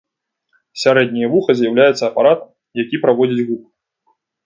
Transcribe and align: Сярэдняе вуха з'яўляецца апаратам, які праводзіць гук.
Сярэдняе 0.83 1.29
вуха 1.35 1.51
з'яўляецца 1.61 2.03
апаратам, 2.09 2.49
які 2.83 2.95
праводзіць 3.07 3.47
гук. 3.55 3.63